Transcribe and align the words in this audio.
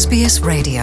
SBS 0.00 0.34
Radio 0.50 0.82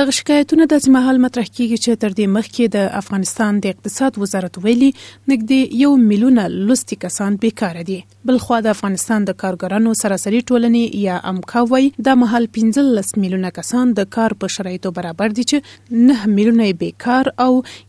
دغه 0.00 0.14
شکایتونه 0.18 0.64
د 0.72 0.78
ځمهال 0.82 1.18
مطرح 1.22 1.48
کیږي 1.56 1.76
چې 1.84 2.00
تر 2.02 2.12
دې 2.18 2.28
مخکې 2.34 2.68
د 2.74 2.92
افغانستان 2.98 3.56
د 3.64 3.72
اقتصاد 3.74 4.18
وزارت 4.20 4.54
ویلي 4.66 4.86
نږدې 4.92 5.80
یو 5.80 5.90
میلیونه 6.04 6.44
لوستي 6.70 6.96
کسان 7.04 7.34
بیکار 7.42 7.80
دي 7.88 7.96
بل 8.30 8.38
خو 8.44 8.60
د 8.66 8.70
افغانستان 8.76 9.26
د 9.30 9.36
کارګرانو 9.42 9.92
سراسري 10.02 10.40
ټولنې 10.50 11.02
یا 11.06 11.16
امکاوي 11.32 11.82
د 12.08 12.16
مهال 12.20 12.46
15 12.58 13.18
میلیونه 13.24 13.50
کسان 13.58 13.92
د 13.98 14.08
کار 14.18 14.36
په 14.44 14.54
شرایطو 14.56 14.94
برابر 15.00 15.34
دي 15.40 15.44
چې 15.52 16.08
9 16.14 16.32
میلیونه 16.38 16.70
بیکار 16.84 17.30
او 17.46 17.48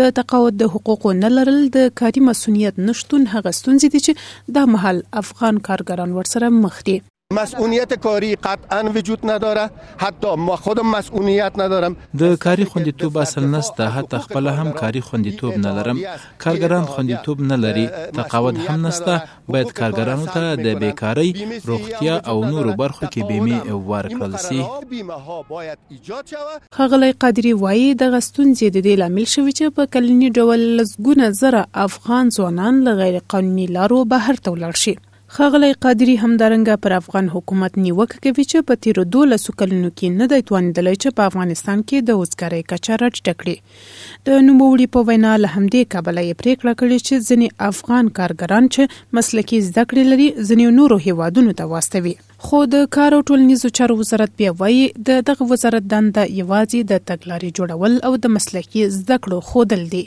د 0.02 0.12
تقاعد 0.20 0.60
د 0.66 0.74
حقوقو 0.76 1.16
نه 1.24 1.34
لرل 1.38 1.58
د 1.80 1.90
کاري 2.04 2.26
مسؤلیت 2.32 2.84
نشتون 2.90 3.28
هغه 3.36 3.56
ستونزې 3.62 3.98
دي 3.98 4.04
چې 4.10 4.54
د 4.60 4.72
مهال 4.76 5.04
افغان 5.24 5.44
افغان 5.46 5.58
کارګران 5.66 6.12
ورسره 6.14 6.48
مخ 6.62 6.78
دي 6.86 6.94
مسئولیت 7.36 7.92
کاری 8.04 8.30
قطعا 8.46 8.78
وجود 8.94 9.24
نداره 9.28 9.64
حتی 10.02 10.32
ما 10.46 10.56
خودم 10.64 10.90
مسئولیت 10.94 11.58
ندارم 11.60 11.94
د 12.22 12.34
کاری 12.44 12.66
خوندیتوب 12.72 13.18
اصل 13.26 13.46
نسته 13.54 13.86
حتی 13.98 14.20
خپل 14.24 14.46
هم 14.50 14.70
کاری 14.80 15.00
خوندیتوب 15.10 15.54
ندارم 15.68 16.00
کارګران 16.44 16.90
خوندیتوب 16.96 17.40
نه 17.52 17.58
لري 17.66 17.86
تقاعد 18.18 18.56
هم 18.64 18.76
نسته 18.88 19.16
باید 19.54 19.72
کارګرانو 19.78 20.30
ته 20.34 20.52
د 20.66 20.76
بیکاری 20.84 21.48
روغتیا 21.72 22.16
او 22.34 22.38
نورو 22.44 22.72
برخو 22.84 23.06
کې 23.16 23.32
بیمه 23.32 23.80
ورکړل 23.88 24.36
شي 24.50 26.44
خغلی 26.80 27.12
قادری 27.26 27.52
وایي 27.64 27.90
د 28.04 28.10
غستون 28.16 28.54
زید 28.62 28.82
د 28.90 28.98
لامل 29.04 29.24
شوی 29.38 29.52
چې 29.58 29.76
په 29.80 29.92
کلنی 29.98 30.30
ډول 30.30 30.68
لزګونه 30.68 31.42
زره 31.42 31.66
افغان 31.88 32.30
ځوانان 32.38 32.84
له 32.88 32.96
غیر 33.04 33.22
قانوني 33.34 33.66
لارو 33.80 34.04
بهر 34.16 34.34
ته 34.34 34.56
ولاړ 34.56 34.82
شي 34.86 34.96
خغلی 35.36 35.72
قادری 35.84 36.12
همدارنګه 36.20 36.76
پر 36.84 36.92
افغان 36.98 37.26
حکومت 37.32 37.74
نیوکه 37.78 38.20
کوي 38.26 38.44
چې 38.50 38.68
په 38.68 38.78
تیرو 38.84 39.02
12 39.16 39.54
کلونو 39.62 39.88
کې 39.90 40.14
نه 40.20 40.28
دی 40.32 40.44
توانیدلی 40.50 40.94
چې 41.02 41.16
په 41.18 41.26
افغانستان 41.30 41.82
کې 41.82 42.06
د 42.10 42.20
وزګاری 42.20 42.60
کچه 42.70 42.96
راټ 43.02 43.26
ټکړي 43.26 44.24
د 44.28 44.40
نوموړي 44.46 44.86
په 44.96 45.10
وینا 45.10 45.34
له 45.42 45.50
همدې 45.56 45.92
کابل 45.96 46.22
یې 46.22 46.40
پریکړه 46.42 46.74
کړې 46.82 47.08
چې 47.08 47.26
ځینې 47.28 47.68
افغان 47.70 48.08
کارګران 48.20 48.70
چې 48.76 49.20
مسلکي 49.20 49.60
زده 49.68 49.84
کړې 49.90 50.14
لري 50.14 50.30
ځینې 50.32 50.80
نورو 50.80 51.00
هیوادونو 51.08 51.54
ته 51.60 51.70
واستوي 51.74 52.16
خو 52.46 52.64
د 52.76 52.90
کار 52.98 53.12
او 53.18 53.22
ټولنیزو 53.32 53.74
چارو 53.80 54.00
وزارت 54.00 54.34
بیا 54.40 54.56
وایي 54.62 54.82
د 55.10 55.20
دغه 55.32 55.50
وزارت 55.52 55.90
دنده 55.94 56.26
یوازې 56.32 56.90
د 56.94 57.04
تګلارې 57.06 57.60
جوړول 57.60 58.00
او 58.08 58.16
د 58.24 58.36
مسلکي 58.38 58.88
زده 58.98 59.24
کړو 59.26 59.52
خودل 59.52 59.84
دي 59.96 60.04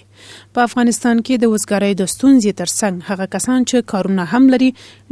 په 0.54 0.64
افغانستان 0.68 1.22
کې 1.28 1.42
د 1.44 1.52
وزګارۍ 1.54 1.92
د 2.02 2.10
ستونزې 2.14 2.52
ترڅنګ 2.62 3.10
هغه 3.10 3.26
کسان 3.36 3.66
چې 3.70 3.88
کارونه 3.92 4.26
هم 4.34 4.50
لري 4.54 4.70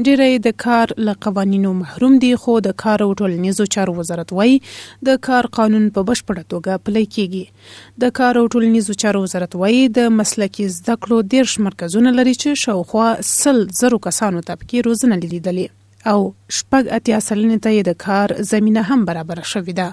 ډېرې 0.07 0.31
د 0.47 0.55
کار 0.65 0.93
له 1.09 1.13
قوانینو 1.25 1.73
محروم 1.81 2.17
دي 2.23 2.31
خو 2.45 2.55
د 2.67 2.77
کار 2.85 3.05
او 3.07 3.09
ټولنیزو 3.21 3.67
چارو 3.77 3.95
وزارت 3.99 4.33
وایي 4.39 4.57
د 5.09 5.21
کار 5.29 5.49
قانون 5.59 5.87
په 5.97 6.07
بشپړه 6.11 6.45
توګه 6.55 6.83
پلی 6.89 7.05
کیږي 7.05 7.99
د 8.05 8.13
کار 8.21 8.41
او 8.43 8.45
ټولنیزو 8.55 8.97
چارو 9.05 9.23
وزارت 9.27 9.59
وایي 9.63 9.83
د 9.99 10.09
مسلکي 10.21 10.69
زده 10.79 10.97
کړو 11.01 11.31
ډېر 11.33 11.67
مرکزونه 11.69 12.15
لري 12.21 12.35
چې 12.39 12.63
شاوخوا 12.65 13.07
سل 13.33 13.63
زرو 13.83 14.01
کسانو 14.09 14.43
ته 14.49 14.59
پکې 14.63 14.89
روزنه 14.89 15.21
لیدلې 15.23 15.75
او 16.15 16.19
شپږ 16.57 16.93
اتیا 16.99 17.23
سلنې 17.29 17.63
ته 17.65 17.87
د 17.89 18.03
کار 18.07 18.37
زمينه 18.53 18.89
هم 18.91 19.09
برابر 19.11 19.41
شوې 19.53 19.75
ده 19.81 19.89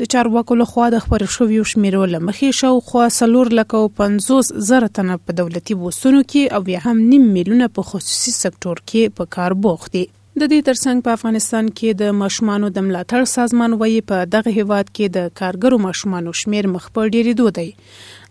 د 0.00 0.06
چارواکو 0.14 0.54
لخوا 0.60 0.86
د 0.94 1.02
خبرو 1.04 1.28
شویو 1.34 1.64
شمیرو 1.72 2.00
لمخې 2.14 2.56
شاوخوا 2.60 3.04
څلور 3.18 3.52
لکه 3.60 3.82
او 3.82 3.92
50 4.00 4.54
زره 4.70 4.88
تنه 5.00 5.18
په 5.26 5.38
دولتي 5.42 5.78
بوسونو 5.82 6.22
کې 6.22 6.58
او 6.58 6.72
یا 6.74 6.82
هم 6.86 6.96
نیم 7.12 7.28
میلیونه 7.36 7.68
په 7.78 7.88
خصوصي 7.92 8.34
سکتور 8.40 8.82
کې 8.84 9.16
په 9.20 9.32
کار 9.38 9.56
بوخت 9.66 9.92
دي 9.96 10.04
د 10.40 10.48
دې 10.50 10.64
ترڅنګ 10.68 11.04
په 11.06 11.18
افغانستان 11.18 11.66
کې 11.68 11.98
د 12.02 12.16
ماشومان 12.18 12.62
د 12.76 12.84
ملاتړ 12.84 13.30
سازمان 13.32 13.74
وایي 13.82 13.98
په 14.12 14.28
دغه 14.34 14.52
هیواد 14.60 14.90
کې 14.90 15.16
د 15.16 15.26
کارګرو 15.40 15.80
ماشومان 15.86 16.30
شمیر 16.42 16.68
مخ 16.76 16.86
په 16.98 17.10
ډیریدو 17.16 17.48
دی 17.58 17.66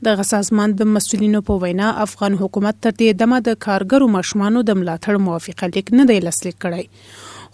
دغه 0.08 0.26
سازمان 0.30 0.74
د 0.80 0.90
مسولینو 0.94 1.42
په 1.50 1.64
وینا 1.66 1.92
افغان 2.08 2.40
حکومت 2.44 2.80
تر 2.86 2.96
دې 3.02 3.20
دمه 3.22 3.42
د 3.50 3.60
کارګرو 3.68 4.10
ماشومان 4.16 4.58
د 4.72 4.80
ملاتړ 4.82 5.24
موافقه 5.28 5.72
لیک 5.76 5.94
نه 6.00 6.08
دی 6.14 6.18
لاسلیک 6.28 6.60
کړی 6.66 6.90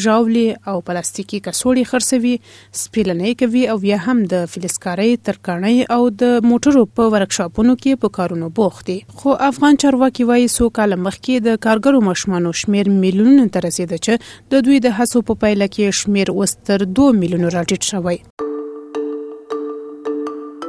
ژاولې 0.02 0.60
او 0.72 0.76
پلاستیکي 0.90 1.38
کڅوړې 1.46 1.92
خرڅوي 1.92 2.34
سپیلنې 2.82 3.38
کوي 3.42 3.64
او 3.74 3.76
یا 3.90 3.98
هم 4.06 4.20
د 4.34 4.46
فلزکارۍ 4.54 5.16
ترکاڼۍ 5.30 5.80
او 5.96 6.00
د 6.24 6.46
موټرو 6.52 6.84
په 7.00 7.14
ورکشاپونو 7.16 7.76
کې 7.80 8.00
په 8.04 8.14
کارونو 8.18 8.52
بوخت 8.60 8.86
دي 8.92 8.98
خو 9.22 9.36
افغان 9.50 9.80
چارواکي 9.84 10.26
وایي 10.32 10.50
سو 10.56 10.70
کال 10.80 10.98
مخکې 11.08 11.46
د 11.48 11.60
کارګرو 11.68 12.04
مشمانو 12.10 12.54
شمیر 12.64 12.92
میلیونونو 13.06 13.48
ته 13.56 13.66
رسیده 13.70 14.02
چې 14.06 14.52
د 14.56 14.66
دوی 14.68 14.80
د 14.88 15.00
هڅو 15.00 15.24
په 15.32 15.42
پایله 15.46 15.70
کې 15.78 16.02
شمیر 16.02 16.34
وستر 16.42 16.90
2 17.02 17.10
میلیونو 17.24 17.56
راټیټ 17.56 17.94
شوی 17.94 18.47